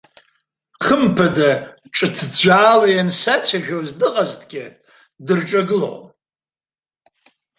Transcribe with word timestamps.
Хымԥада, 0.83 1.49
ҿҭыӡәӡәаала 1.93 2.87
иансацәажәоз 2.91 3.87
дыҟазҭгьы, 3.99 4.65
дырҿагылон. 5.25 6.03